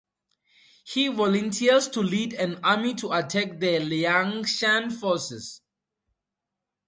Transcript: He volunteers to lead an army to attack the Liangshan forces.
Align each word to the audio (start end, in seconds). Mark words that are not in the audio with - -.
He 0.83 1.09
volunteers 1.09 1.87
to 1.89 1.99
lead 2.01 2.33
an 2.33 2.59
army 2.65 2.95
to 2.95 3.11
attack 3.11 3.59
the 3.59 3.77
Liangshan 3.81 4.91
forces. 4.93 5.61